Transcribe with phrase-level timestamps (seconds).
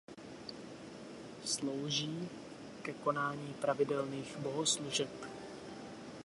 [1.45, 2.29] Slouží
[2.81, 5.25] ke konání pravidelných bohoslužeb.